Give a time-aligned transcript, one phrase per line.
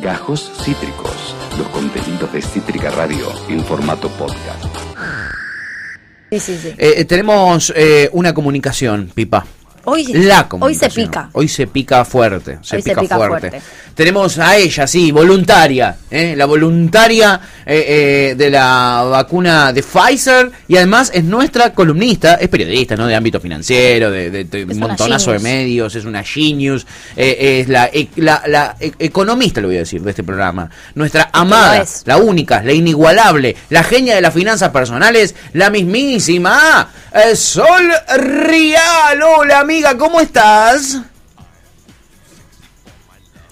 [0.00, 4.64] Gajos Cítricos, los contenidos de Cítrica Radio en formato podcast.
[6.30, 6.68] Sí, sí, sí.
[6.78, 9.44] Eh, eh, tenemos eh, una comunicación, Pipa.
[9.84, 11.30] Hoy, La hoy se pica.
[11.32, 12.58] Hoy se pica fuerte.
[12.62, 13.48] Se, Hoy se pica, fuerte.
[13.50, 13.62] fuerte.
[13.94, 15.96] Tenemos a ella, sí, voluntaria.
[16.10, 16.34] ¿eh?
[16.36, 17.84] La voluntaria eh,
[18.30, 20.50] eh, de la vacuna de Pfizer.
[20.68, 22.34] Y además es nuestra columnista.
[22.34, 23.06] Es periodista, ¿no?
[23.06, 25.94] De ámbito financiero, de, de- de un montonazo de medios.
[25.94, 26.86] Es una genius.
[27.16, 30.68] es la, e- la, la e- economista, le voy a decir, de este programa.
[30.94, 36.88] Nuestra amada, la única, la inigualable, la genia de las finanzas personales, la mismísima
[37.34, 39.20] Sol Rial.
[39.22, 40.98] Hola amiga, ¿cómo estás?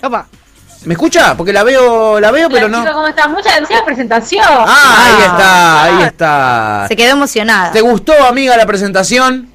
[0.02, 0.26] Opa.
[0.84, 1.36] ¿Me escucha?
[1.36, 2.82] Porque la veo, la veo, pero Hola, no.
[2.82, 3.32] chicos, ¿cómo están?
[3.32, 4.44] Muchas gracias la presentación.
[4.48, 6.84] Ah, ahí está, ahí está.
[6.88, 7.70] Se quedó emocionada.
[7.70, 9.48] ¿Te gustó, amiga, la presentación?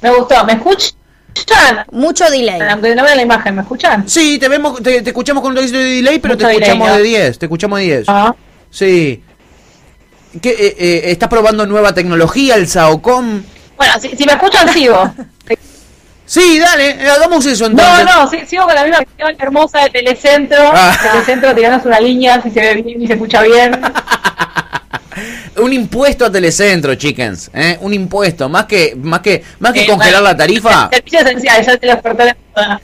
[0.00, 0.44] Me gustó.
[0.44, 0.94] ¿Me escuchan?
[1.92, 2.60] Mucho delay.
[2.70, 4.08] Aunque no vean la imagen, ¿me escuchan?
[4.08, 6.68] Sí, te vemos, te, te escuchamos con un toquecito de delay, pero Mucho te delay,
[6.70, 6.96] escuchamos ¿no?
[6.96, 8.04] de 10, te escuchamos de 10.
[8.08, 8.34] Ah.
[8.70, 9.22] Sí.
[10.42, 13.42] ¿Qué, eh, eh, ¿Estás probando nueva tecnología, el Saocom?
[13.76, 15.12] Bueno, si, si me escuchan, sigo.
[16.26, 18.06] Sí, dale, eh, hagamos eso No, entonces.
[18.06, 20.58] no, sí, sigo con la misma cuestión hermosa de Telecentro.
[20.74, 20.96] Ah.
[21.12, 23.78] Telecentro, tiranos una línea si se ve bien y se escucha bien.
[25.62, 27.78] Un impuesto a Telecentro, chickens, ¿eh?
[27.80, 30.88] Un impuesto, más que, más que, más que Eh, congelar bueno, la tarifa.
[30.92, 32.00] Servicio esencial, ya te lo.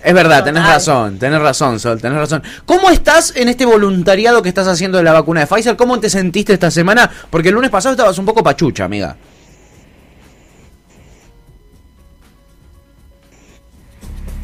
[0.04, 2.42] Es verdad, tenés razón, tenés razón, Sol, tenés razón.
[2.66, 5.76] ¿Cómo estás en este voluntariado que estás haciendo de la vacuna de Pfizer?
[5.76, 7.10] ¿Cómo te sentiste esta semana?
[7.30, 9.16] Porque el lunes pasado estabas un poco pachucha, amiga.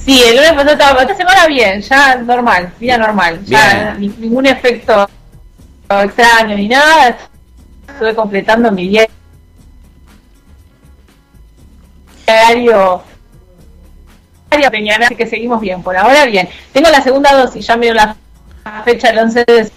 [0.07, 3.45] Sí, el lunes pasado estaba, esta semana bien, ya normal, vida normal.
[3.45, 4.01] Ya Bien.
[4.01, 5.09] ni- ningún efecto
[5.91, 7.17] extraño ni nada.
[7.89, 9.11] Estuve completando mi diario
[12.39, 13.03] diario
[15.17, 16.49] que seguimos bien, por ahora bien.
[16.73, 18.17] Tengo la segunda dosis, ya me dio la
[18.85, 19.71] fecha el 11 de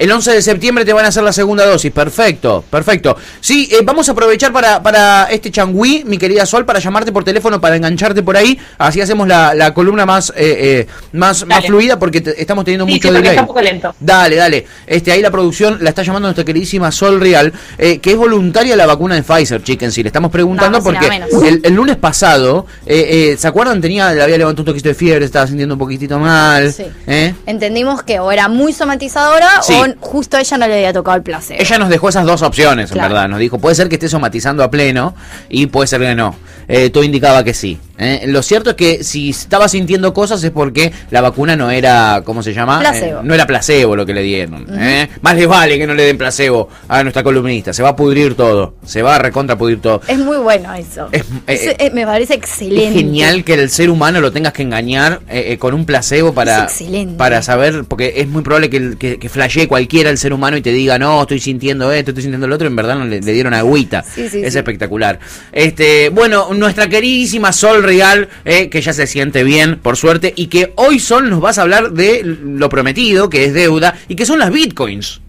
[0.00, 1.92] El 11 de septiembre te van a hacer la segunda dosis.
[1.92, 3.16] Perfecto, perfecto.
[3.40, 7.22] Sí, eh, vamos a aprovechar para, para este changüí, mi querida Sol, para llamarte por
[7.22, 8.58] teléfono, para engancharte por ahí.
[8.78, 12.86] Así hacemos la, la columna más, eh, eh, más, más fluida porque te- estamos teniendo
[12.86, 13.28] Sí, mucho delay.
[13.30, 13.94] está un poco lento.
[14.00, 14.66] Dale, dale.
[14.86, 18.74] Este, ahí la producción la está llamando nuestra queridísima Sol Real, eh, que es voluntaria
[18.76, 19.92] la vacuna de Pfizer, chicken.
[19.92, 21.10] Si le estamos preguntando y porque
[21.46, 23.82] el, el lunes pasado, eh, eh, ¿se acuerdan?
[23.82, 26.72] Tenía, le había levantado un toquito de fiebre, estaba sintiendo un poquitito mal.
[26.72, 26.84] Sí.
[27.06, 27.34] ¿eh?
[27.44, 29.74] Entendimos que o era muy somatizadora Sí.
[29.74, 31.60] o justo a ella no le había tocado el placebo.
[31.60, 33.28] Ella nos dejó esas dos opciones, en verdad.
[33.28, 35.14] Nos dijo, puede ser que esté somatizando a pleno
[35.48, 36.34] y puede ser que no.
[36.68, 37.78] Eh, todo indicaba que sí.
[38.00, 38.22] ¿Eh?
[38.26, 42.42] Lo cierto es que si estaba sintiendo cosas es porque la vacuna no era, ¿cómo
[42.42, 42.80] se llama?
[42.80, 43.20] Placebo.
[43.20, 44.66] Eh, no era placebo lo que le dieron.
[44.78, 45.08] ¿eh?
[45.22, 47.72] Más les vale que no le den placebo a nuestra columnista.
[47.72, 48.74] Se va a pudrir todo.
[48.84, 50.00] Se va a recontra pudrir todo.
[50.08, 51.08] Es muy bueno eso.
[51.12, 52.88] Es- Es- me parece excelente.
[52.88, 55.20] Es genial que el ser humano lo tengas que engañar
[55.58, 56.68] con un placebo para,
[57.16, 60.62] para saber, porque es muy probable que, que, que flashee cualquiera el ser humano y
[60.62, 63.32] te diga, no, estoy sintiendo esto, estoy sintiendo lo otro, en verdad no le, le
[63.32, 64.02] dieron agüita.
[64.02, 64.58] Sí, sí, es sí.
[64.58, 65.18] espectacular.
[65.52, 70.46] Este, bueno, nuestra queridísima Sol Real, eh, que ya se siente bien, por suerte, y
[70.46, 74.24] que hoy Sol nos vas a hablar de lo prometido, que es deuda, y que
[74.26, 75.20] son las bitcoins.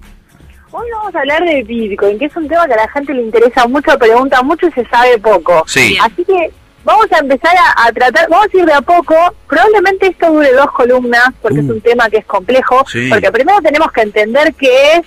[0.70, 3.24] Hoy vamos a hablar de Bitcoin, que es un tema que a la gente le
[3.24, 5.64] interesa mucho, pregunta mucho y se sabe poco.
[5.66, 5.98] Sí.
[6.00, 6.52] Así que
[6.86, 9.16] vamos a empezar a, a tratar, vamos a ir de a poco.
[9.48, 11.72] Probablemente esto dure dos columnas, porque es Uh.
[11.74, 12.86] un tema que es complejo.
[12.88, 13.10] Sí.
[13.10, 15.02] Porque primero tenemos que entender qué es,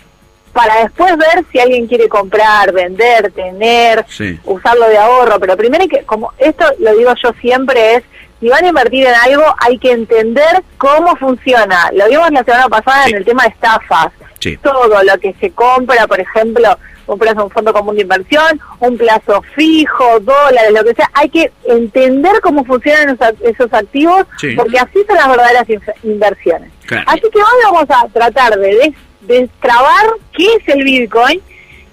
[0.55, 4.39] para después ver si alguien quiere comprar, vender, tener, Sí.
[4.45, 5.39] usarlo de ahorro.
[5.41, 8.03] Pero primero hay que, como esto lo digo yo siempre, es
[8.41, 11.91] si van a invertir en algo, hay que entender cómo funciona.
[11.93, 13.11] Lo vimos la semana pasada Sí.
[13.11, 14.57] en el tema de estafas Sí.
[14.59, 19.43] todo lo que se compra, por ejemplo, compras un fondo común de inversión, un plazo
[19.55, 24.55] fijo, dólares, lo que sea, hay que entender cómo funcionan esos, esos activos, Sí.
[24.57, 25.67] porque así son las verdaderas
[26.03, 26.71] inversiones.
[26.87, 27.05] Claro.
[27.09, 28.95] Así que hoy vamos a tratar de
[29.27, 31.41] destrabar qué es el Bitcoin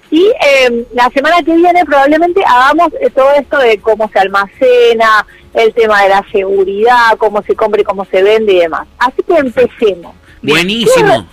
[0.09, 5.25] y eh, la semana que viene probablemente hagamos eh, todo esto de cómo se almacena,
[5.53, 8.87] el tema de la seguridad, cómo se compra y cómo se vende y demás.
[8.97, 10.13] Así que empecemos.
[10.41, 11.28] Buenísimo.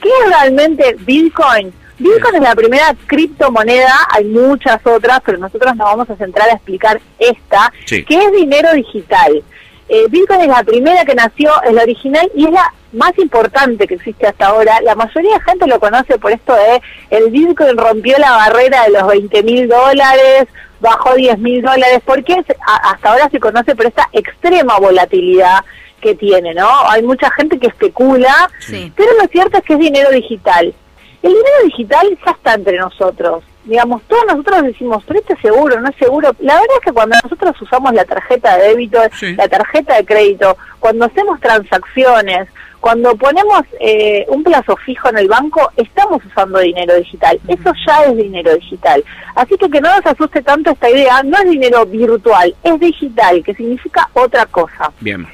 [0.00, 1.72] ¿Qué es realmente Bitcoin?
[1.98, 6.52] Bitcoin es la primera criptomoneda, hay muchas otras, pero nosotros nos vamos a centrar a
[6.52, 8.04] explicar esta, Sí.
[8.04, 9.42] que es dinero digital.
[9.88, 13.86] Eh, Bitcoin es la primera que nació, es la original y es la más importante
[13.86, 14.80] que existe hasta ahora.
[14.80, 18.90] La mayoría de gente lo conoce por esto de el Bitcoin rompió la barrera de
[18.90, 20.46] los 20 mil dólares,
[20.80, 22.34] bajó 10 mil dólares, porque
[22.82, 25.64] hasta ahora se conoce por esta extrema volatilidad
[26.00, 26.68] que tiene, ¿no?
[26.88, 28.92] Hay mucha gente que especula, Sí.
[28.96, 30.74] pero lo cierto es que es dinero digital.
[31.22, 33.42] El dinero digital ya está entre nosotros.
[33.66, 36.34] Digamos, todos nosotros decimos, pero esto es seguro, no es seguro.
[36.40, 39.34] La verdad es que cuando nosotros usamos la tarjeta de débito, Sí.
[39.34, 42.48] la tarjeta de crédito, cuando hacemos transacciones,
[42.80, 47.40] cuando ponemos eh, un plazo fijo en el banco, estamos usando dinero digital.
[47.48, 49.02] Eso ya es dinero digital.
[49.34, 53.42] Así que que no nos asuste tanto esta idea, no es dinero virtual, es digital,
[53.42, 54.92] que significa otra cosa.
[55.00, 55.26] Bien.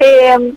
[0.00, 0.52] Eh,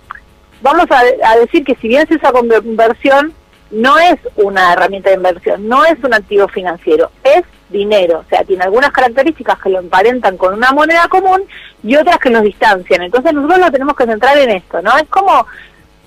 [0.61, 1.01] vamos a,
[1.31, 3.33] a decir que si bien se usa como inversión,
[3.71, 8.19] no es una herramienta de inversión, no es un activo financiero, es dinero.
[8.25, 11.41] O sea, tiene algunas características que lo emparentan con una moneda común
[11.83, 13.01] y otras que nos distancian.
[13.01, 14.95] Entonces nosotros lo tenemos que centrar en esto, ¿no?
[14.97, 15.45] Es como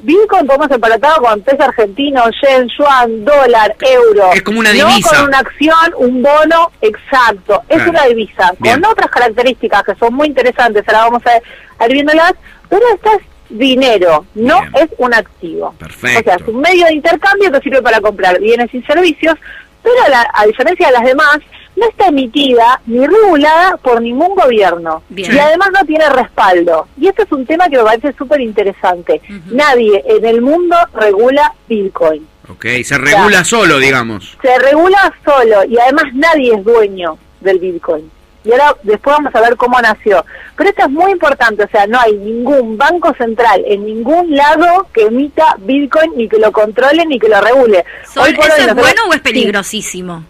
[0.01, 4.33] Bitcoin podemos emparatado con peso argentino, yen, yuan, dólar, euro.
[4.35, 5.17] Es como una No divisa.
[5.17, 7.63] con una acción, un bono, exacto.
[7.71, 7.91] Es Claro.
[7.93, 8.53] una divisa.
[8.59, 8.83] Bien.
[8.83, 12.35] Con otras características que son muy interesantes, ahora vamos a, ir viéndolas,
[12.69, 14.73] pero esto es dinero, no Bien.
[14.77, 15.75] es un activo.
[15.79, 16.21] Perfecto.
[16.21, 19.35] O sea, es un medio de intercambio que sirve para comprar bienes y servicios,
[19.83, 21.39] pero la- a diferencia de las demás,
[21.77, 25.03] no está emitida ni regulada por ningún gobierno.
[25.09, 25.35] Bien.
[25.35, 26.87] Y además no tiene respaldo.
[27.01, 29.21] Y este es un tema que me parece súper interesante.
[29.51, 32.27] Nadie en el mundo regula Bitcoin.
[32.49, 34.37] Ok, se regula solo, digamos.
[34.41, 38.09] Se regula solo y además nadie es dueño del Bitcoin.
[38.45, 40.25] Y ahora después vamos a ver cómo nació.
[40.57, 44.87] Pero esto es muy importante, o sea, no hay ningún banco central en ningún lado
[44.93, 47.85] que emita Bitcoin ni que lo controle ni que lo regule.
[48.13, 49.21] Sol, Hoy por ¿Eso hoy es bueno o es Sí.
[49.23, 50.25] peligrosísimo?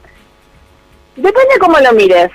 [1.17, 2.31] Depende cómo lo mires.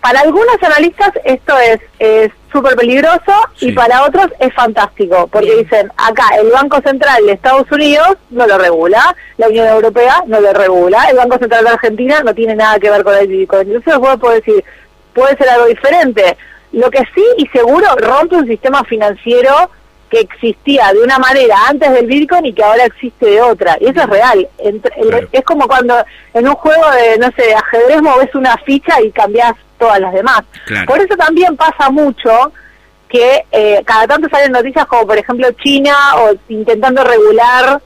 [0.00, 3.68] Para algunos analistas esto es es súper peligroso Sí.
[3.68, 5.62] y para otros es fantástico, porque Bien.
[5.62, 10.40] dicen, acá el Banco Central de Estados Unidos no lo regula, la Unión Europea no
[10.40, 13.68] lo regula, el Banco Central de Argentina no tiene nada que ver con el Bitcoin.
[13.72, 14.64] Entonces vos podés decir,
[15.14, 16.36] puede ser algo diferente.
[16.72, 19.70] Lo que sí y seguro rompe un sistema financiero
[20.10, 23.76] que existía de una manera antes del Bitcoin y que ahora existe de otra.
[23.80, 24.48] Y eso es real.
[24.58, 25.28] Entre- el- Claro.
[25.32, 26.04] Es como cuando
[26.34, 30.12] en un juego de, no sé, de ajedrez moves una ficha y cambias todas las
[30.12, 30.42] demás.
[30.66, 30.86] Claro.
[30.86, 32.52] Por eso también pasa mucho
[33.08, 37.80] que eh, cada tanto salen noticias como por ejemplo China o intentando regular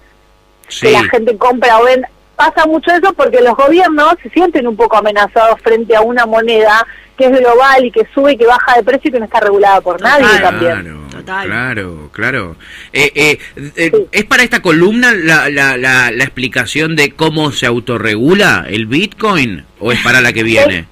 [0.69, 0.87] Sí.
[0.87, 2.08] que la gente compra o vende.
[2.36, 6.86] Pasa mucho eso porque los gobiernos se sienten un poco amenazados frente a una moneda
[7.16, 9.40] que es global y que sube y que baja de precio y que no está
[9.40, 10.20] regulada por Total.
[10.20, 11.08] nadie Claro, también.
[11.10, 11.46] Total.
[11.46, 12.56] claro, claro.
[12.92, 14.06] Eh, eh, eh, Sí.
[14.12, 19.64] ¿Es para esta columna la, la, la, la explicación de cómo se autorregula el Bitcoin
[19.80, 20.86] o es para la que viene?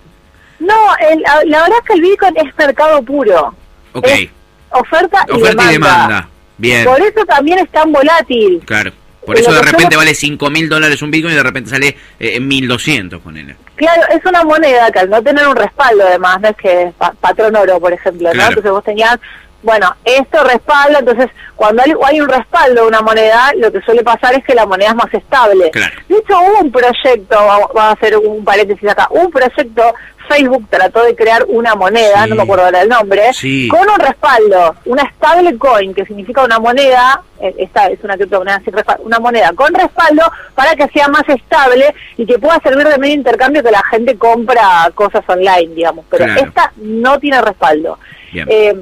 [0.60, 0.74] No,
[1.10, 3.54] el- la, la verdad es que el Bitcoin es mercado puro.
[3.92, 4.30] Ok, Es
[4.70, 6.28] oferta, oferta y demanda.
[6.56, 8.62] Bien, Por eso también es tan volátil.
[8.64, 8.92] claro.
[9.26, 11.88] Por eso de repente vale 5 mil dólares un Bitcoin y de repente sale
[12.20, 13.56] eh, en 1200, ponele.
[13.76, 17.14] Claro, es una moneda que al no tener un respaldo además, no es que pa-
[17.20, 18.42] patrón oro, por ejemplo, ¿no?
[18.48, 19.18] Entonces vos tenías,
[19.62, 24.02] bueno, esto respalda, entonces cuando hay, hay un respaldo de una moneda, lo que suele
[24.02, 25.70] pasar es que la moneda es más estable.
[25.70, 25.94] Claro.
[26.08, 29.94] De hecho, hubo un proyecto, vamos a hacer un paréntesis acá, un proyecto,
[30.28, 32.30] Facebook trató de crear una moneda, Sí.
[32.30, 33.68] no me acuerdo ahora el nombre, Sí.
[33.68, 38.60] con un respaldo, una stable coin, que significa una moneda, eh, esta es una criptomoneda
[39.00, 40.22] una moneda con respaldo
[40.54, 43.82] para que sea más estable y que pueda servir de medio de intercambio que la
[43.90, 46.04] gente compra cosas online, digamos.
[46.10, 46.40] Pero Claro.
[46.42, 47.98] esta no tiene respaldo.
[48.34, 48.74] Eh,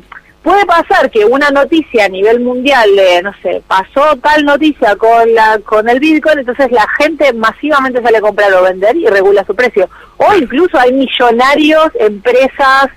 [0.42, 5.32] puede pasar que una noticia a nivel mundial, de, no sé, pasó tal noticia con
[5.34, 9.44] la con el Bitcoin, entonces la gente masivamente sale a comprar o vender y regula
[9.44, 9.88] su precio.
[10.16, 12.88] O incluso hay millonarios, empresas,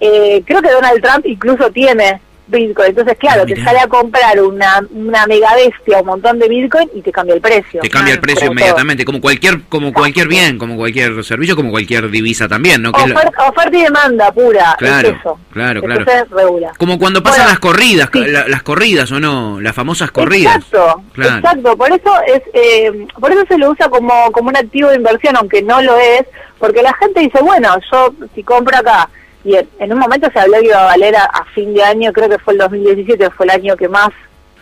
[0.00, 2.88] eh, creo que Donald Trump incluso tiene Bitcoin.
[2.90, 3.64] Entonces, claro, Ah, te mirá.
[3.66, 7.40] sale a comprar una, una mega bestia, un montón de Bitcoin y te cambia el
[7.40, 7.80] precio.
[7.80, 11.70] Te cambia el precio Como inmediatamente, como cualquier como cualquier bien, como cualquier servicio, como
[11.70, 12.90] cualquier divisa también, ¿no?
[12.92, 15.38] Lo- Oferta, oferta y demanda pura, Claro, es eso.
[15.52, 16.00] claro, claro.
[16.00, 16.72] Entonces regula.
[16.78, 18.24] Como cuando pasan Bueno, las corridas, sí.
[18.26, 20.56] la- las corridas o no, las famosas corridas.
[20.56, 21.36] Exacto, Claro.
[21.38, 21.76] exacto.
[21.76, 25.36] Por eso es, eh, por eso se lo usa como como un activo de inversión,
[25.36, 26.22] aunque no lo es,
[26.58, 29.08] porque la gente dice, bueno, yo si compro acá
[29.46, 31.82] y en, en un momento se habló que iba a valer a, a fin de
[31.82, 34.10] año, creo que fue el 2017, fue el año que más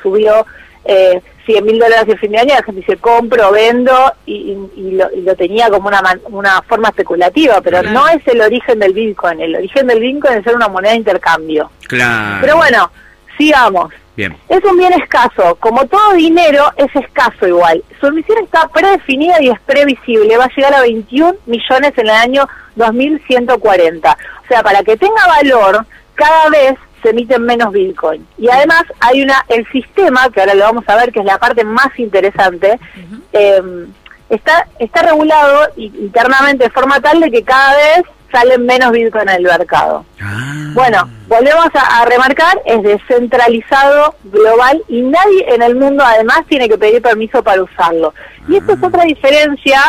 [0.03, 0.47] subió.
[0.85, 3.93] Eh, 100 mil dólares el fin de año, la gente dice compro, vendo
[4.25, 6.01] y, y- y lo, y lo tenía como una,
[6.31, 7.91] una forma especulativa, pero Claro.
[7.93, 9.41] no es el origen del Bitcoin.
[9.41, 11.71] El origen del Bitcoin es ser una moneda de intercambio.
[11.87, 12.39] Claro.
[12.41, 12.91] Pero bueno,
[13.37, 13.93] sigamos.
[14.17, 14.37] Bien.
[14.49, 15.57] Es un bien escaso.
[15.57, 17.83] Como todo dinero, es escaso igual.
[18.01, 20.37] Su emisión está predefinida y es previsible.
[20.37, 24.17] Va a llegar a 21 millones en el año 2140.
[24.45, 28.27] O sea, para que tenga valor, cada vez se emiten menos Bitcoin.
[28.39, 31.39] Y además hay una, el sistema, que ahora lo vamos a ver, que es la
[31.39, 32.79] parte más interesante,
[33.33, 33.87] eh,
[34.31, 38.05] está, está regulado internamente de forma tal de que cada vez
[38.35, 40.05] salen menos Bitcoin en el mercado.
[40.21, 40.71] Ah.
[40.75, 46.69] Bueno, volvemos a, a remarcar, es descentralizado, global y nadie en el mundo además tiene
[46.69, 48.13] que pedir permiso para usarlo.
[48.49, 49.81] Y esto es otra diferencia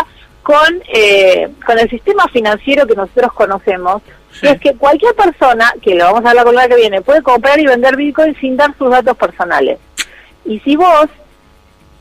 [0.43, 4.47] con, eh, con el sistema financiero que nosotros conocemos, Sí.
[4.47, 7.57] es que cualquier persona, que lo vamos a hablar con la que viene, puede comprar
[7.59, 9.79] y vender Bitcoin sin dar sus datos personales.
[10.43, 11.07] Y si vos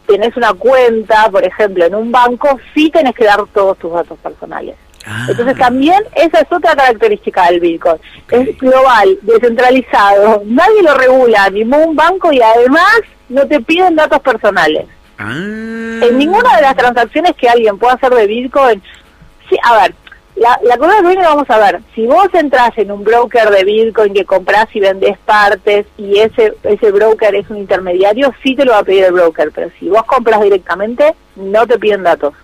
[0.06, 4.18] tenés una cuenta, por ejemplo, en un banco, sí tenés que dar todos tus datos
[4.18, 4.74] personales.
[5.06, 5.26] Ah.
[5.28, 8.00] Entonces también esa es otra característica del Bitcoin.
[8.30, 14.86] Es global, descentralizado, nadie lo regula, ningún banco y además no te piden datos personales.
[15.18, 15.32] Ah.
[15.32, 18.82] En ninguna de las transacciones que alguien pueda hacer de Bitcoin,
[19.48, 19.94] sí, a ver,
[20.36, 23.64] la, la cosa que viene vamos a ver, si vos entras en un broker de
[23.64, 28.64] Bitcoin que compras y vendés partes y ese ese broker es un intermediario, sí te
[28.64, 32.34] lo va a pedir el broker, pero si vos compras directamente, no te piden datos.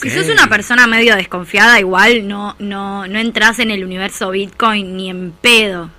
[0.00, 4.96] Si sos una persona medio desconfiada, igual no, no, no entras en el universo Bitcoin
[4.96, 5.90] ni en pedo.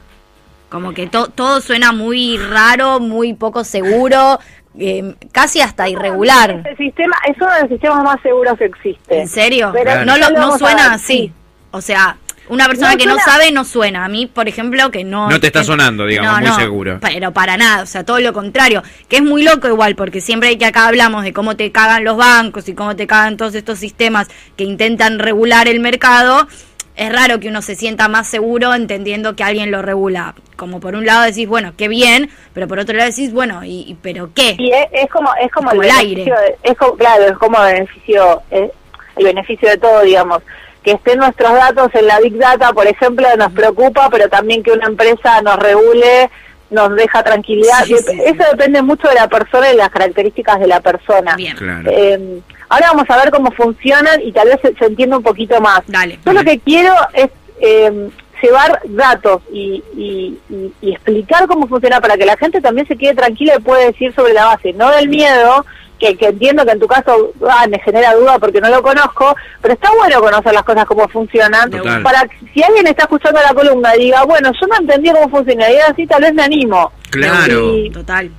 [0.70, 4.40] Como que to- todo suena muy raro, muy poco seguro,
[4.78, 6.52] eh, casi hasta irregular.
[6.66, 9.22] Este sistema es uno de los sistemas más seguros que existe.
[9.22, 9.72] ¿En serio?
[9.74, 10.06] Pero Claro.
[10.06, 11.06] No, lo, no suena así.
[11.14, 11.34] sí.
[11.72, 12.18] O sea,
[12.50, 14.04] una persona No que no sabe no suena.
[14.06, 15.30] A mí, por ejemplo, que no...
[15.30, 17.00] No te está que- sonando, digamos, muy seguro.
[17.02, 18.84] Pero para nada, o sea, todo lo contrario.
[19.08, 22.18] Que es muy loco igual, porque siempre que acá hablamos de cómo te cagan los
[22.18, 24.28] bancos y cómo te cagan todos estos sistemas
[24.58, 26.48] que intentan regular el mercado,
[26.96, 30.36] es raro que uno se sienta más seguro entendiendo que alguien lo regula.
[30.58, 33.86] Como por un lado decís, bueno, qué bien, pero por otro lado decís, bueno, ¿y,
[33.88, 34.56] y pero qué?
[34.60, 36.26] Y es, es como es como, Como el aire.
[36.26, 38.70] de- es como, claro, es como beneficio eh,
[39.16, 40.42] el beneficio de todo, digamos.
[40.90, 44.72] Que estén nuestros datos en la Big Data, por ejemplo, nos preocupa, pero también que
[44.72, 46.32] una empresa nos regule,
[46.72, 47.84] nos deja tranquilidad.
[47.86, 48.22] Sí, Dep- sí, sí.
[48.26, 51.36] Eso depende mucho de la persona y las características de la persona.
[51.36, 51.56] Bien.
[51.56, 51.92] Claro.
[51.92, 55.62] Eh, ahora vamos a ver cómo funcionan y tal vez se, se entienda un poquito
[55.62, 55.82] más.
[55.86, 56.18] Dale.
[56.26, 57.30] Yo lo que quiero es
[57.62, 58.10] eh,
[58.42, 62.98] llevar datos y, y- y- y explicar cómo funciona para que la gente también se
[62.98, 65.66] quede tranquila y pueda decir sobre la base, no del miedo,
[66.00, 69.36] que, que entiendo que en tu caso ah, me genera duda porque no lo conozco,
[69.62, 72.02] pero está bueno conocer las cosas cómo funcionan, Total.
[72.04, 75.30] para que si alguien está escuchando la columna y diga, bueno, yo no entendí cómo
[75.30, 76.92] funciona, y así tal vez me animo.
[77.12, 77.76] Claro.
[77.76, 78.30] Y- Total.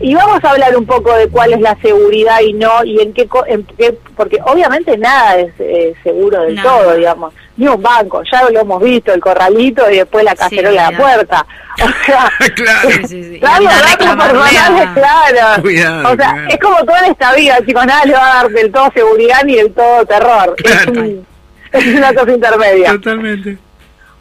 [0.00, 3.12] y vamos a hablar un poco de cuál es la seguridad y no, y en
[3.14, 6.68] qué, co- en qué- porque obviamente nada es eh, seguro del Nada.
[6.82, 7.32] todo, digamos.
[7.58, 10.96] Ni un banco, ya lo hemos visto, el corralito y después la cacerola a la
[10.98, 11.46] puerta.
[11.76, 12.88] O sea, Claro.
[13.06, 15.62] Sí, personales, claro.
[15.62, 16.48] Cuidado, o sea, cuidado.
[16.48, 19.42] es como todo en esta vida, chicos, nada le va a dar del todo seguridad
[19.44, 20.54] ni del todo terror.
[20.64, 21.26] Es, un-
[21.72, 22.92] es una cosa intermedia.
[22.92, 23.58] Totalmente.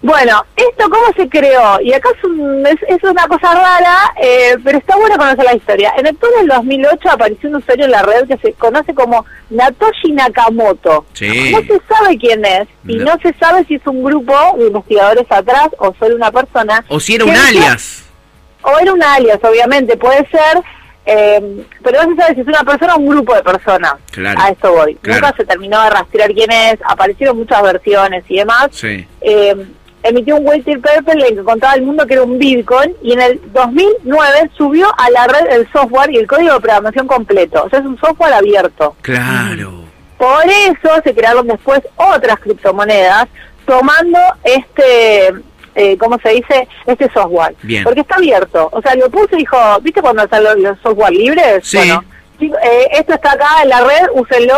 [0.06, 1.82] Bueno, ¿esto cómo se creó?
[1.82, 5.56] Y acá es, un- es, es una cosa rara, eh, pero está bueno conocer la
[5.56, 5.94] historia.
[5.98, 10.12] En octubre del 2008 apareció un usuario en la red que se conoce como Natoshi
[10.12, 11.06] Nakamoto.
[11.14, 11.52] Sí.
[11.52, 13.06] No se sabe quién es y No.
[13.16, 16.86] no se sabe si es un grupo de investigadores atrás o solo una persona.
[16.88, 18.04] O si era un alias.
[18.62, 20.62] O era un alias, obviamente, puede ser,
[21.08, 23.96] eh, pero no se sabe si es una persona o un grupo de personas.
[24.12, 24.40] Claro.
[24.40, 24.94] A esto voy.
[25.02, 25.22] Claro.
[25.22, 29.08] Nunca se terminó de rastrear quién es, aparecieron muchas versiones y demás Sí.
[29.22, 29.56] eh,
[30.06, 33.14] emitió un white paper en el que contaba al mundo que era un Bitcoin y
[33.14, 37.64] en el 2009 subió a la red el software y el código de programación completo.
[37.64, 38.96] O sea, es un software abierto.
[39.02, 39.84] Claro.
[40.18, 43.28] Por eso se crearon después otras criptomonedas
[43.66, 45.34] tomando este,
[45.76, 46.68] eh, ¿cómo se dice?
[46.86, 47.56] Este software.
[47.64, 47.84] Bien.
[47.84, 48.70] Porque está abierto.
[48.72, 51.68] O sea, lo puso y dijo, ¿viste cuando están los, los software libres?
[51.68, 51.78] Sí.
[51.78, 52.04] Bueno,
[52.40, 54.58] eh, esto está acá en la red, úsenlo,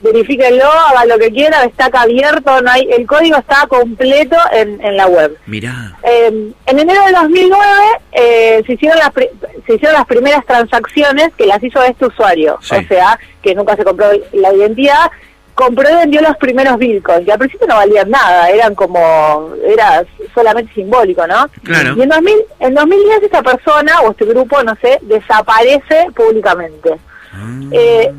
[0.00, 4.80] verifíquenlo, hagan lo que quieran, está acá abierto, no hay, el código está completo en,
[4.80, 5.36] en la web.
[5.46, 5.96] Mirá.
[6.02, 7.64] Eh, en enero de 2009
[8.12, 12.76] eh, se, hicieron las se hicieron las primeras transacciones que las hizo este usuario, Sí.
[12.76, 15.10] o sea, que nunca se compró la identidad,
[15.54, 20.04] compró y vendió los primeros bitcoins, que al principio no valían nada, eran como, era
[20.32, 21.48] solamente simbólico, ¿no?
[21.64, 21.94] Claro.
[21.96, 26.92] Y en, 2000, en 2010 esta persona o este grupo, no sé, desaparece públicamente.
[27.32, 27.60] Ah.
[27.72, 28.12] Eh,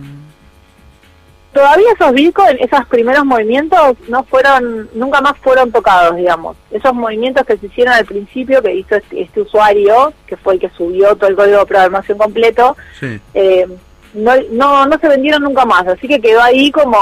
[1.54, 6.56] todavía esos bitcoins, esos primeros movimientos no fueron, nunca más fueron tocados, digamos.
[6.72, 10.60] Esos movimientos que se hicieron al principio, que hizo este, este usuario, que fue el
[10.60, 13.20] que subió todo el código de programación completo, Sí.
[13.34, 13.68] eh,
[14.14, 16.98] no, no, no se vendieron nunca más, así que quedó ahí como,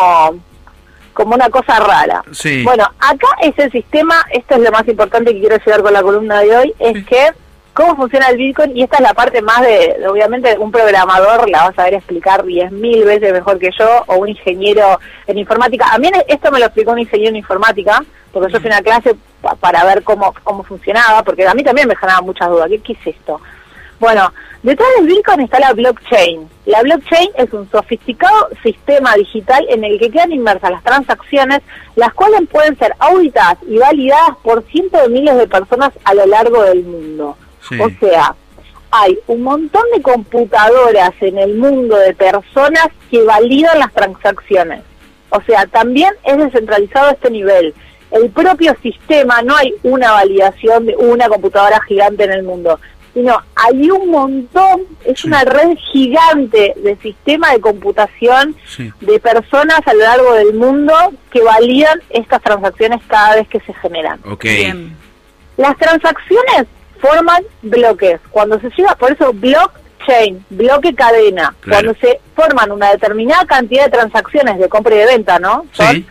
[1.14, 2.22] como una cosa rara.
[2.32, 2.64] Sí.
[2.64, 6.02] Bueno, acá es el sistema, esto es lo más importante que quiero llegar con la
[6.04, 7.32] columna de hoy, es que
[7.78, 11.66] cómo funciona el Bitcoin, y esta es la parte más de, obviamente, un programador la
[11.68, 15.86] vas a ver explicar diez mil veces mejor que yo, o un ingeniero en informática.
[15.94, 18.04] A mí esto me lo explicó un ingeniero en informática,
[18.34, 21.88] porque yo fui una clase pa- para ver cómo, cómo funcionaba, porque a mí también
[21.88, 22.68] me generaba muchas dudas.
[22.68, 23.40] ¿Qué, qué es esto?
[24.00, 24.32] Bueno,
[24.64, 26.50] detrás del Bitcoin está la blockchain.
[26.66, 31.62] La blockchain es un sofisticado sistema digital en el que quedan inmersas las transacciones,
[31.96, 36.26] las cuales pueden ser auditadas y validadas por cientos de miles de personas a lo
[36.26, 37.38] largo del mundo.
[37.70, 37.80] Sí.
[37.80, 38.36] O sea,
[38.92, 44.82] hay un montón de computadoras en el mundo de personas que validan las transacciones.
[45.30, 47.74] O sea, también es descentralizado a este nivel.
[48.12, 52.80] El propio sistema, no hay una validación de una computadora gigante en el mundo,
[53.14, 55.28] sino hay un montón, es Sí.
[55.28, 58.94] una red gigante de sistema de computación Sí.
[59.02, 60.94] de personas a lo largo del mundo
[61.32, 64.22] que validan estas transacciones cada vez que se generan.
[64.26, 64.44] Ok.
[64.44, 64.96] Bien.
[65.58, 66.68] Las transacciones
[67.02, 68.20] forman bloques.
[68.32, 71.54] Cuando se llega, por eso blockchain, bloque cadena.
[71.62, 71.94] Claro.
[71.94, 75.66] Cuando se forman una determinada cantidad de transacciones de compra y de venta, ¿no?
[75.74, 76.06] Son- Sí.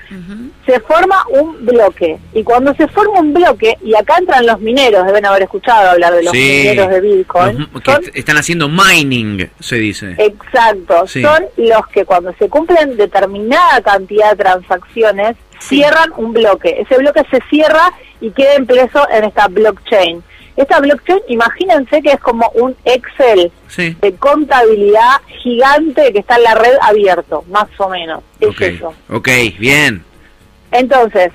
[0.66, 2.18] Se forma un bloque.
[2.34, 6.12] Y cuando se forma un bloque, y acá entran los mineros, deben haber escuchado hablar
[6.14, 6.38] de los Sí.
[6.66, 7.68] mineros de Bitcoin.
[7.84, 10.16] Son- están haciendo mining, se dice.
[10.18, 11.22] Exacto, Sí.
[11.22, 16.80] son los que cuando se cumplen determinada cantidad de transacciones, cierran un bloque.
[16.80, 20.22] Ese bloque se cierra y queda impreso en esta blockchain.
[20.56, 23.94] Esta blockchain, imagínense que es como un Excel Sí.
[24.00, 28.22] de contabilidad gigante que está en la red abierto, más o menos.
[28.40, 28.60] Es Ok.
[28.62, 28.94] eso.
[29.10, 30.02] Ok, bien.
[30.70, 31.32] Entonces,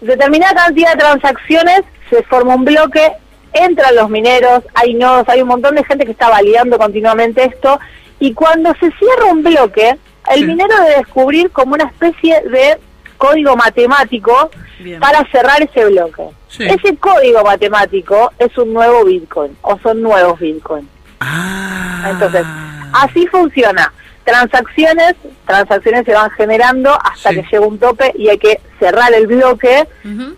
[0.00, 3.12] determinada cantidad de transacciones, se forma un bloque,
[3.52, 7.78] entran los mineros, hay nodos, hay un montón de gente que está validando continuamente esto,
[8.18, 9.96] y cuando se cierra un bloque,
[10.30, 10.44] el Sí.
[10.46, 12.78] minero debe descubrir como una especie de
[13.22, 14.50] código matemático
[14.80, 14.98] Bien.
[14.98, 16.24] para cerrar ese bloque.
[16.48, 16.64] Sí.
[16.64, 20.88] Ese código matemático es un nuevo Bitcoin, o son nuevos Bitcoin.
[21.20, 22.08] Ah.
[22.10, 22.44] Entonces,
[22.92, 23.92] así funciona.
[24.24, 25.14] Transacciones,
[25.46, 27.36] transacciones se van generando hasta Sí.
[27.36, 30.34] que llega un tope y hay que cerrar el bloque, Ujú.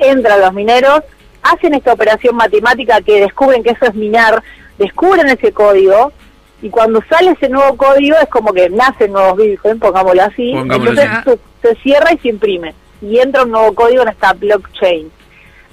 [0.00, 1.00] entran los mineros,
[1.42, 4.42] hacen esta operación matemática que descubren que eso es minar,
[4.78, 6.12] descubren ese código
[6.60, 10.90] y cuando sale ese nuevo código es como que nacen nuevos Bitcoin, pongámoslo así, Pongámoslo
[10.90, 11.40] entonces así.
[11.68, 15.10] Se cierra y se imprime y entra un nuevo código en esta blockchain.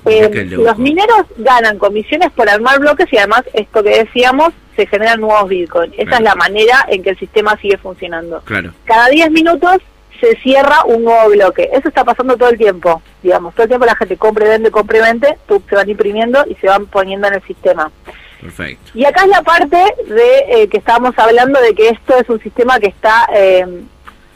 [0.06, 4.86] Mira Eh, los mineros ganan comisiones por armar bloques y además esto que decíamos se
[4.88, 5.94] generan nuevos Bitcoin.
[5.94, 6.18] Esa Claro.
[6.18, 8.42] es la manera en que el sistema sigue funcionando.
[8.44, 8.72] Claro.
[8.86, 9.78] Cada 10 minutos
[10.20, 11.70] se cierra un nuevo bloque.
[11.74, 13.54] Eso está pasando todo el tiempo, digamos.
[13.54, 15.38] Todo el tiempo la gente compra y vende, compra y vende,
[15.70, 17.92] se van imprimiendo y se van poniendo en el sistema.
[18.42, 18.92] Perfecto.
[18.94, 22.42] Y acá es la parte de eh, que estábamos hablando de que esto es un
[22.42, 23.66] sistema que está eh,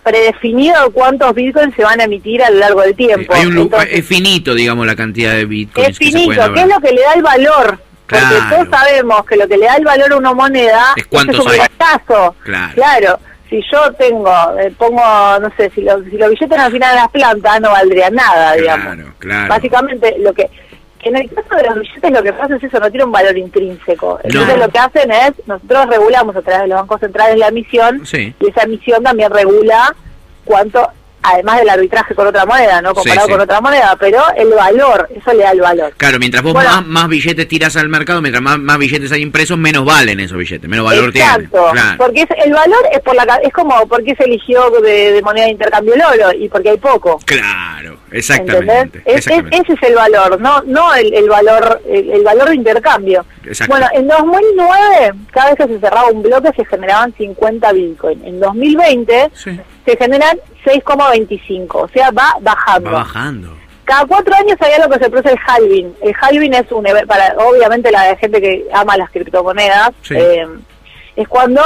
[0.08, 3.34] predefinido cuántos bitcoins se van a emitir a lo largo del tiempo.
[3.34, 6.36] Hay un lu- Entonces, es finito, digamos, la cantidad de bitcoins es que se finito,
[6.36, 7.80] pueden ¿qué es lo que le da el valor?
[8.08, 11.36] Porque todos sabemos que lo que le da el valor a una moneda Es cuántos
[11.40, 12.36] es un gastazo.
[12.44, 12.74] Claro.
[12.74, 15.02] Claro, si yo tengo, eh, pongo,
[15.42, 18.54] no sé, si, los si los billetes al final de las plantas no valdría nada,
[18.54, 18.96] digamos.
[18.96, 19.50] Claro, claro.
[19.50, 20.50] Básicamente, lo que
[21.02, 23.38] en el caso de los billetes lo que pasa es eso, no tiene un valor
[23.38, 24.20] intrínseco.
[24.24, 24.66] Entonces No.
[24.66, 28.34] lo que hacen es, nosotros regulamos a través de los bancos centrales la emisión Sí.
[28.40, 29.96] y esa emisión también regula
[30.46, 30.90] cuánto,
[31.24, 32.94] además del arbitraje con otra moneda, ¿no?
[32.94, 33.32] Comparado sí.
[33.34, 35.94] con otra moneda, pero el valor, eso le da el valor.
[35.98, 36.70] Claro, mientras vos Bueno.
[36.70, 40.38] más, más billetes tiras al mercado, mientras más, más billetes hay impresos, menos valen esos
[40.38, 41.72] billetes, menos valor Exacto, tienen.
[41.74, 41.98] Claro.
[41.98, 45.46] porque es, el valor es por la es como porque se eligió de, de moneda
[45.46, 47.20] de intercambio el oro y porque hay poco.
[47.26, 49.00] Claro, exactamente.
[49.06, 49.58] Es- es- exactamente.
[49.58, 53.26] ese es el valor, no no el, el valor el, el valor de intercambio.
[53.46, 53.74] Exacto.
[53.74, 58.24] Bueno, en 2009 cada vez que se cerraba un bloque se generaban 50 bitcoin.
[58.26, 59.60] En 2020 Sí.
[59.88, 62.92] Se generan 6,25, o sea, va bajando.
[62.92, 63.54] Va bajando.
[63.86, 65.96] Cada cuatro años hay algo que se produce el halving.
[66.02, 69.92] El halving es un eve- para obviamente la gente que ama las criptomonedas.
[70.02, 70.16] Sí.
[70.16, 70.46] eh,
[71.16, 71.62] es cuando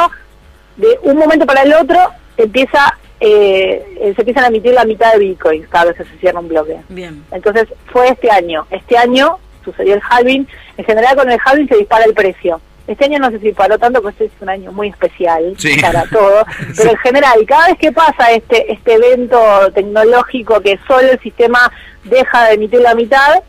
[0.77, 1.97] de un momento para el otro
[2.37, 6.17] empieza eh, eh, se empiezan a emitir la mitad de bitcoins cada vez que se
[6.19, 6.77] cierra un bloque.
[6.89, 7.23] Bien.
[7.31, 8.65] Entonces fue este año.
[8.71, 10.47] Este año sucedió el halving.
[10.77, 12.59] En general con el halving se dispara el precio.
[12.91, 15.79] Este año no se disparó tanto porque este es un año muy especial Sí.
[15.81, 16.45] para todo.
[16.77, 19.39] Pero en general, cada vez que pasa este, este evento
[19.73, 21.71] tecnológico que solo el sistema
[22.03, 23.41] deja de emitir la mitad,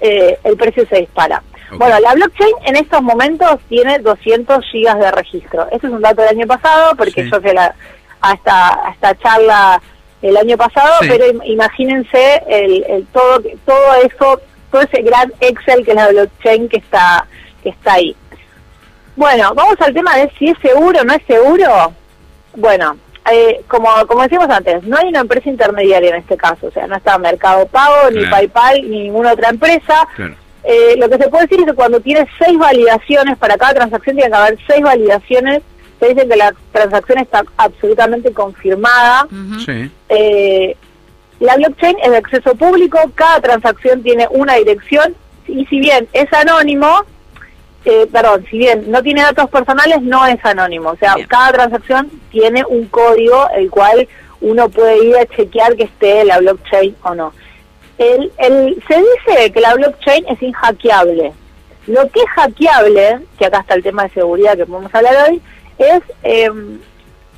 [0.00, 1.42] eh, el precio se dispara.
[1.72, 5.66] Bueno, la blockchain en estos momentos tiene 200 gigas de registro.
[5.70, 7.30] Este es un dato del año pasado porque Sí.
[7.30, 7.74] yo sé la,
[8.20, 9.80] a, esta, a esta charla
[10.20, 11.08] el año pasado, Sí.
[11.08, 14.40] pero im- imagínense el, el todo todo eso,
[14.72, 17.26] todo ese gran Excel que es la blockchain que está
[17.62, 18.16] que está ahí.
[19.20, 21.92] Bueno, vamos al tema de si es seguro o no es seguro.
[22.56, 22.96] Bueno,
[23.30, 26.86] eh, como, como decíamos antes, no hay una empresa intermediaria en este caso, o sea,
[26.86, 28.24] no está Mercado Pago, ni.
[28.24, 30.08] PayPal, ni ninguna otra empresa.
[30.16, 30.34] Claro.
[30.64, 34.16] Eh, lo que se puede decir es que cuando tienes seis validaciones, para cada transacción
[34.16, 35.60] tiene que haber seis validaciones,
[36.00, 39.28] se dice que la transacción está absolutamente confirmada.
[39.66, 39.90] Sí.
[40.08, 40.76] Eh,
[41.40, 45.14] la blockchain es de acceso público, cada transacción tiene una dirección
[45.46, 47.04] y si bien es anónimo,
[47.84, 50.90] eh, perdón, si bien no tiene datos personales, no es anónimo.
[50.90, 51.26] O sea, Bien.
[51.28, 54.06] cada transacción tiene un código el cual
[54.40, 57.32] uno puede ir a chequear que esté la blockchain o no.
[57.98, 61.32] El, el, se dice que la blockchain es inhackeable.
[61.86, 65.40] Lo que es hackeable, que acá está el tema de seguridad que podemos hablar hoy,
[65.78, 66.78] es em,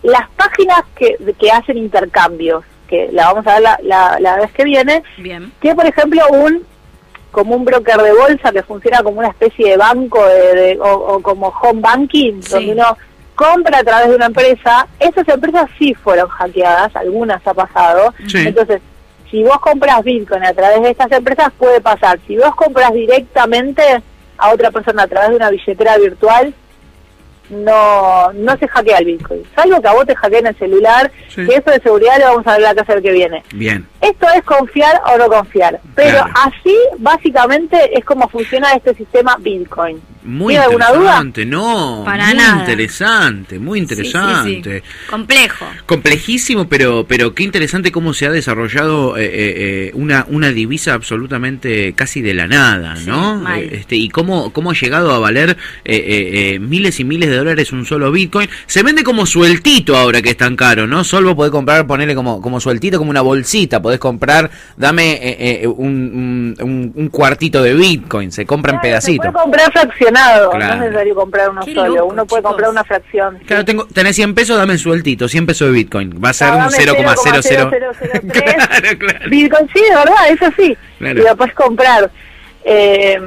[0.03, 4.53] las páginas que, que hacen intercambios, que la vamos a ver la, la, la vez
[4.53, 5.53] que viene, Bien.
[5.61, 6.65] que por ejemplo un
[7.33, 10.93] como un broker de bolsa que funciona como una especie de banco de, de- o,
[10.93, 12.51] o como home banking, Sí.
[12.53, 12.97] donde uno
[13.35, 18.39] compra a través de una empresa, esas empresas sí fueron hackeadas, algunas ha pasado, Sí.
[18.47, 18.81] entonces
[19.31, 23.83] si vos compras Bitcoin a través de estas empresas puede pasar, si vos compras directamente
[24.37, 26.55] a otra persona a través de una billetera virtual,
[27.51, 31.47] no no se hackea el Bitcoin, salvo que a vos te hackeen el celular, Sí.
[31.47, 33.43] que eso de seguridad lo vamos a ver la casa que viene.
[33.53, 33.87] Bien.
[34.03, 35.81] Esto es confiar o no confiar.
[35.95, 36.33] Pero Claro.
[36.35, 40.01] así, básicamente, es como funciona este sistema Bitcoin.
[40.25, 41.25] Muy ¿Tiene alguna duda?
[41.47, 42.61] no, Para muy nada.
[42.61, 44.01] interesante, muy Sí, sí, sí.
[44.09, 44.83] interesante.
[45.11, 45.67] Complejo.
[45.87, 50.95] Complejísimo, pero pero qué interesante cómo se ha desarrollado eh, eh, eh, una una divisa
[50.95, 53.37] absolutamente casi de la nada, Sí, ¿no?
[53.37, 53.61] mal.
[53.63, 55.51] Eh, Este y cómo cómo ha llegado a valer
[55.85, 58.49] eh, eh, eh, miles y miles de dólares un solo Bitcoin.
[58.67, 61.03] Se vende como sueltito ahora que es tan caro, ¿no?
[61.03, 63.83] Solo podés comprar, ponerle como como sueltito, como una bolsita.
[63.93, 68.33] Podés comprar, dame eh, eh, un, un, un- un cuartito de Bitcoin.
[68.33, 69.27] Se compra en Claro, pedacitos.
[69.27, 70.67] Se puede comprar fraccionado, Claro.
[70.67, 71.95] no es necesario comprar uno Qué solo.
[71.97, 72.51] loco, uno puede chicos.
[72.53, 73.39] comprar una fracción.
[73.41, 73.45] sí.
[73.45, 76.19] Claro, tengo, tenés 100 pesos, dame sueltito, 100 pesos de Bitcoin.
[76.25, 77.71] Va a ser No, un dame 0,00.
[77.71, 78.31] 0,0003.
[78.33, 79.19] claro, claro.
[79.31, 80.77] Bitcoin, sí, de verdad, eso sí.
[80.99, 81.21] Claro.
[81.21, 82.11] Y lo puedes comprar.
[82.65, 83.21] Eh,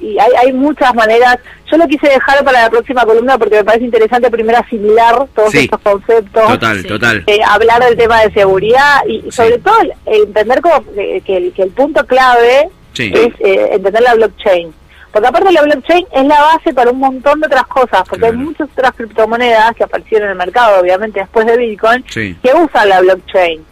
[0.00, 1.38] y hay, hay muchas maneras.
[1.70, 5.50] Yo lo quise dejar para la próxima columna porque me parece interesante primero asimilar todos
[5.52, 5.58] Sí.
[5.60, 6.46] estos conceptos.
[6.48, 6.88] Total, Sí.
[6.88, 7.24] total.
[7.26, 9.30] eh, hablar del tema de seguridad y Sí.
[9.32, 9.74] sobre todo
[10.06, 13.12] entender como que, que el, que el punto clave Sí.
[13.14, 14.74] es eh, entender la blockchain.
[15.12, 18.32] Porque aparte la blockchain es la base para un montón de otras cosas, porque Claro.
[18.38, 22.34] hay muchas otras criptomonedas que aparecieron en el mercado, obviamente después de Bitcoin, Sí.
[22.42, 23.62] que usan la blockchain.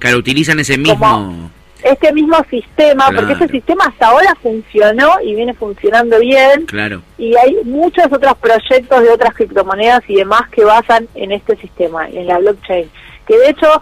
[0.00, 0.98] Claro, utilizan ese mismo.
[0.98, 1.50] Como-
[1.82, 7.02] Este mismo sistema, porque ese sistema hasta ahora funcionó y viene funcionando bien, Claro.
[7.18, 12.08] y hay muchos otros proyectos de otras criptomonedas y demás que basan en este sistema,
[12.08, 12.90] en la blockchain.
[13.26, 13.80] Que de hecho,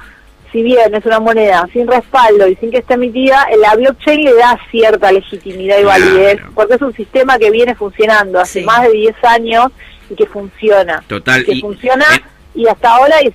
[0.53, 4.35] si bien es una moneda sin respaldo y sin que esté emitida, la blockchain le
[4.35, 6.05] da cierta legitimidad y Claro.
[6.05, 8.65] validez, porque es un sistema que viene funcionando hace Sí.
[8.67, 9.69] más de 10 años
[10.11, 11.03] y que funciona.
[11.09, 11.45] Total.
[11.45, 13.35] Que Y, funciona en- y hasta ahora es-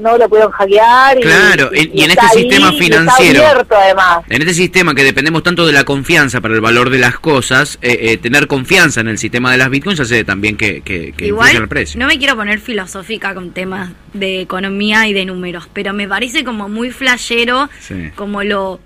[0.00, 1.18] no lo pudieron hackear.
[1.18, 3.38] Y, Claro, y- y en está este sistema financiero.
[3.40, 4.18] Está abierto además.
[4.28, 7.78] en este sistema que dependemos tanto de la confianza para el valor de las cosas,
[7.82, 11.26] eh, eh, tener confianza en el sistema de las bitcoins hace también que, que, que
[11.28, 12.00] influya en el Igual, precio.
[12.00, 16.44] no me quiero poner filosófica con temas de economía y de números, pero me parece
[16.44, 18.10] como muy flashero, Sí.
[18.14, 18.80] como lo,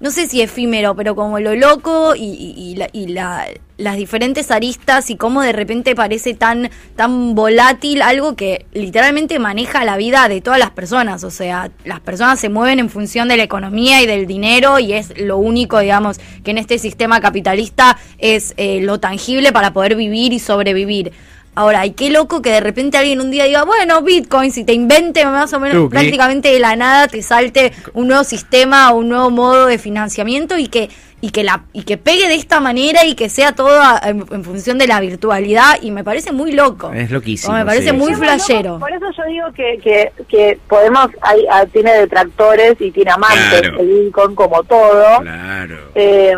[0.00, 5.10] no sé si efímero, pero como lo loco y, la- y la- las diferentes aristas
[5.10, 10.40] y cómo de repente parece tan, tan volátil algo que literalmente maneja la vida de
[10.40, 11.24] todas las personas.
[11.24, 14.92] O sea, las personas se mueven en función de la economía y del dinero y
[14.92, 19.96] es lo único, digamos, que en este sistema capitalista es eh, lo tangible para poder
[19.96, 21.12] vivir y sobrevivir.
[21.56, 24.72] Ahora, y qué loco que de repente alguien un día diga, bueno, Bitcoin, si te
[24.72, 25.90] invente más o menos Tuki.
[25.92, 30.58] prácticamente de la nada, te salte un nuevo sistema o un nuevo modo de financiamiento
[30.58, 30.90] y que
[31.20, 34.26] y que la y que pegue de esta manera y que sea todo a- en,
[34.30, 36.92] en función de la virtualidad y me parece muy loco.
[36.92, 38.20] Es loquísimo, O me parece sí, muy sí.
[38.20, 38.78] flashero.
[38.78, 43.60] Por eso yo digo que, que, que podemos, hay, ah, tiene detractores y tiene amantes,
[43.62, 43.80] Claro.
[43.80, 45.20] el Bitcoin como todo.
[45.22, 45.78] Claro.
[45.94, 46.36] Eh,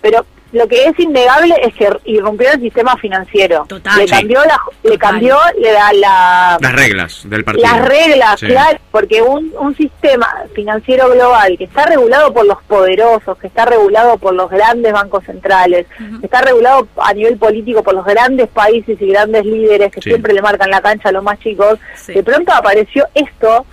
[0.00, 0.24] pero
[0.56, 3.64] lo que es innegable es que irrumpió el sistema financiero.
[3.68, 3.98] Total.
[3.98, 4.14] Le Sí.
[4.14, 4.98] cambió la, le Total.
[4.98, 7.66] cambió la, la- Las reglas del partido.
[7.68, 8.46] las reglas, Sí.
[8.46, 13.64] claro, porque un, un sistema financiero global que está regulado por los poderosos, que está
[13.64, 15.86] regulado por los grandes bancos centrales,
[16.20, 20.10] que está regulado a nivel político por los grandes países y grandes líderes que Sí.
[20.10, 22.12] siempre le marcan la cancha a los más chicos, Sí.
[22.14, 23.66] de pronto apareció esto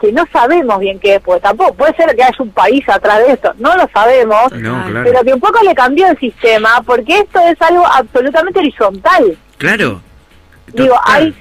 [0.00, 3.18] que no sabemos bien qué es, porque tampoco puede ser que haya un país atrás
[3.26, 5.04] de esto, no lo sabemos, No, claro.
[5.04, 9.36] pero que un poco le cambió el sistema, porque esto es algo absolutamente horizontal.
[9.58, 10.00] Claro.
[10.72, 11.34] Digo, hay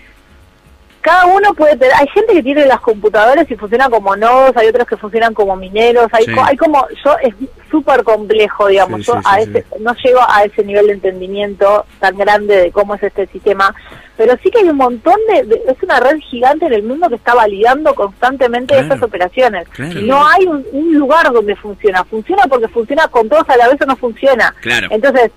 [1.05, 4.67] cada uno puede tener, hay gente que tiene las computadoras y funciona como nodos, hay
[4.69, 6.33] otros que funcionan como mineros, hay, Sí.
[6.33, 7.33] co- hay como, yo es
[7.69, 11.85] súper complejo, digamos, Sí, yo sí, a ese, no llego a ese nivel de entendimiento
[11.99, 13.73] tan grande de cómo es este sistema,
[14.17, 17.07] pero sí que hay un montón de, de- es una red gigante en el mundo
[17.09, 18.83] que está validando constantemente Claro.
[18.87, 19.67] estas operaciones.
[19.69, 20.01] Claro.
[20.01, 23.79] No hay un, un lugar donde funciona, funciona porque funciona con todos a la vez
[23.81, 24.55] o no funciona.
[24.61, 24.87] Claro.
[24.89, 25.31] Entonces,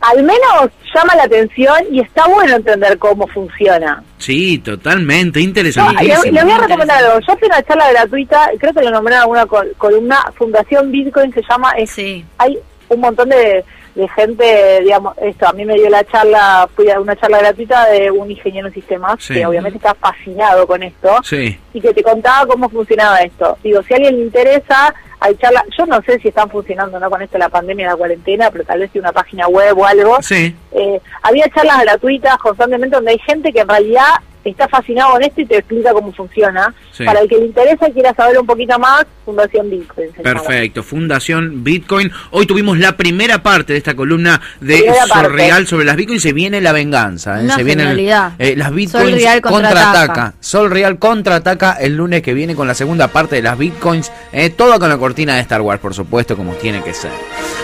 [0.00, 4.02] al menos llama la atención y está bueno entender cómo funciona.
[4.18, 5.40] Sí, totalmente.
[5.40, 6.22] No, Interesantísimo.
[6.24, 7.20] le, le voy a recomendar algo.
[7.20, 10.90] Yo fui a una charla gratuita, creo que lo nombré en alguna col- columna, Fundación
[10.90, 11.72] Bitcoin se llama.
[11.72, 12.24] Es, Sí.
[12.38, 16.88] Hay un montón de, de gente, digamos, esto, a mí me dio la charla, fui
[16.90, 19.34] a una charla gratuita de un ingeniero en sistemas Sí.
[19.34, 21.58] que obviamente está fascinado con esto Sí.
[21.72, 23.58] y que te contaba cómo funcionaba esto.
[23.64, 24.94] Digo, si a alguien le interesa,
[25.26, 28.50] hay charlas, yo no sé si están funcionando no con esto la pandemia, la cuarentena,
[28.50, 30.18] pero tal vez si una página web o algo.
[30.22, 30.54] Sí.
[30.72, 34.10] Eh, había charlas gratuitas constantemente donde hay gente que en realidad
[34.50, 36.74] está fascinado con esto y te explica cómo funciona.
[36.92, 37.04] Sí.
[37.04, 40.08] Para el que le interesa y quiera saber un poquito más, Fundación Bitcoin.
[40.22, 42.10] Perfecto, Fundación Bitcoin.
[42.30, 45.28] Hoy tuvimos la primera parte de esta columna de Primera Sol parte.
[45.28, 46.22] Real sobre las Bitcoins.
[46.22, 47.40] Se viene la venganza.
[47.40, 47.44] ¿eh?
[47.44, 48.32] Una Se viene el- genialidad.
[48.38, 49.82] eh, las Sol Bitcoins Real contraataca.
[49.90, 50.34] contraataca.
[50.40, 54.10] Sol Real contraataca el lunes que viene con la segunda parte de las Bitcoins.
[54.32, 57.10] eh, todo con la cortina de Star Wars, por supuesto, como tiene que ser.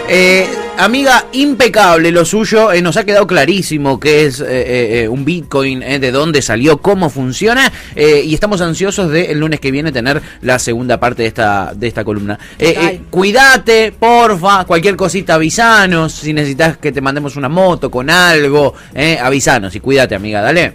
[0.08, 0.46] Eh,
[0.78, 2.72] amiga, impecable lo suyo.
[2.72, 6.42] eh, nos ha quedado clarísimo qué es eh, eh, eh, un Bitcoin, eh, de dónde
[6.42, 7.72] salió, cómo funciona.
[7.96, 11.86] y estamos ansiosos de el lunes que viene tener la segunda parte de esta, de
[11.86, 12.38] esta columna.
[12.58, 14.64] Eh, eh, cuídate, porfa.
[14.64, 16.12] Cualquier cosita, avisanos.
[16.12, 19.74] Si necesitas que te mandemos una moto con algo, eh, avisanos.
[19.74, 20.74] Y cuídate, amiga, dale.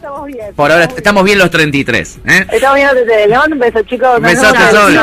[0.00, 0.54] Por ahora estamos bien.
[0.54, 2.18] Por ahora estamos bien los 33.
[2.26, 2.46] ¿eh?
[2.52, 3.52] Estamos bien desde León.
[3.52, 4.20] Un beso, chicos.
[4.20, 4.98] Besote, Sol.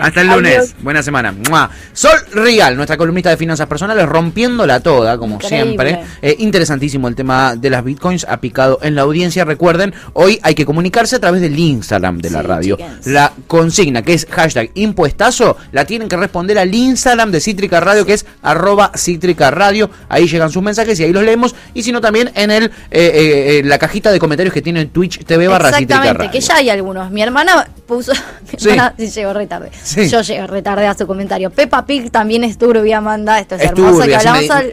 [0.00, 0.56] Hasta el lunes.
[0.58, 0.74] Adiós.
[0.80, 1.32] Buena semana.
[1.32, 1.70] ¡Mua!
[1.92, 5.58] Sol Real, nuestra columnista de finanzas personales, rompiéndola toda, como Increíble.
[5.64, 6.00] siempre.
[6.22, 9.44] Eh, interesantísimo el tema de las bitcoins, ha picado en la audiencia.
[9.44, 12.76] Recuerden, hoy hay que comunicarse a través del Instagram de la Sí, radio.
[12.76, 13.06] chickens.
[13.06, 18.06] La consigna, que es hashtag impuestazo, la tienen que responder al Instagram de Cítrica Radio,
[18.06, 19.90] que es arroba Cítrica Radio.
[20.08, 21.54] Ahí llegan sus mensajes y ahí los leemos.
[21.74, 24.86] Y si no, también en el eh, eh, eh, la cajita de comentarios que tiene
[24.86, 25.68] Twitch TV barra.
[25.70, 27.10] Exactamente, que ya hay algunos.
[27.10, 28.12] Mi hermana puso.
[28.52, 28.68] Mi Sí.
[28.70, 29.70] hermana sí llegó re tarde.
[29.82, 30.08] Sí.
[30.08, 31.50] Yo llegué re tarde a su comentario.
[31.50, 33.38] Peppa Pig también es turbia, Amanda.
[33.40, 33.98] Esto es, Es hermoso.
[33.98, 34.72] turbia, que me hablamos al- Yo-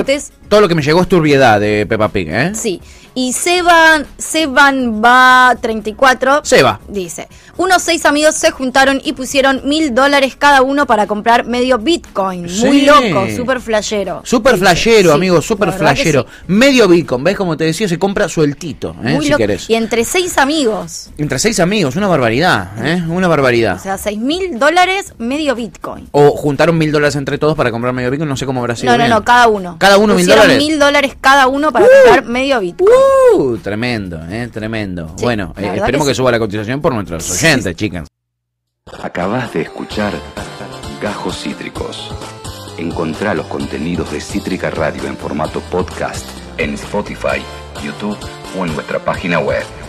[0.00, 0.32] antes.
[0.50, 2.52] Todo lo que me llegó es turbiedad de Peppa Pig, ¿eh?
[2.54, 2.82] Sí.
[3.12, 6.42] Y Seban, Seban va 34.
[6.44, 6.80] Seba.
[6.86, 11.78] Dice, unos seis amigos se juntaron y pusieron mil dólares cada uno para comprar medio
[11.78, 12.42] Bitcoin.
[12.42, 12.86] Muy Sí.
[12.86, 14.20] loco, súper flashero.
[14.24, 16.22] Super Dice, flashero, sí, amigo, super flashero.
[16.22, 16.44] sí.
[16.46, 17.36] Medio Bitcoin, ¿ves?
[17.36, 19.14] Como te decía, se compra sueltito, ¿eh?
[19.14, 19.38] Muy si loco.
[19.38, 19.68] querés.
[19.68, 21.10] Y entre seis amigos.
[21.18, 23.02] Entre seis amigos, una barbaridad, ¿eh?
[23.08, 23.78] Una O barbaridad.
[23.80, 26.08] sea, seis mil dólares, medio Bitcoin.
[26.12, 28.92] O juntaron mil dólares entre todos para comprar medio Bitcoin, no sé cómo habrá sido.
[28.92, 29.10] No, no, bien.
[29.10, 29.76] no, cada uno.
[29.80, 30.58] ¿Cada uno mil Pusieron dólares?
[30.58, 32.90] mil dólares cada uno para comprar medio Bitcoin.
[33.34, 34.48] Uh, tremendo, ¿eh?
[34.52, 35.14] Tremendo.
[35.16, 38.08] Sí, bueno, eh, esperemos que que, suba la cotización por nuestros oyentes, chicas.
[39.02, 40.12] Acabas de escuchar
[41.00, 42.10] Gajos Cítricos.
[42.78, 46.26] Encontrá los contenidos de Cítrica Radio en formato podcast
[46.60, 47.42] en Spotify,
[47.82, 48.18] YouTube
[48.58, 49.79] o en nuestra página web.